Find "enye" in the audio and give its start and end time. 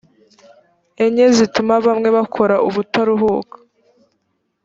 1.03-1.25